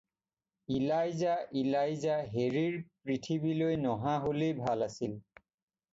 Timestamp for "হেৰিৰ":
2.37-2.79